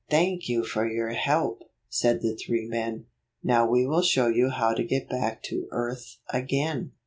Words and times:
"Thank 0.09 0.49
you 0.49 0.63
for 0.65 0.89
your 0.89 1.09
help," 1.11 1.61
said 1.87 2.23
the 2.23 2.35
three 2.35 2.65
men." 2.65 3.05
Now 3.43 3.69
we 3.69 3.85
will 3.85 4.01
show 4.01 4.29
you 4.29 4.49
how 4.49 4.73
to 4.73 4.83
get 4.83 5.07
back 5.07 5.43
to 5.43 5.67
earth 5.69 6.17
again." 6.31 6.93